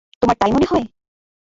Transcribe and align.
তোমার 0.21 0.35
তাই 0.39 0.51
মনে 0.51 0.67
হয়? 0.71 0.85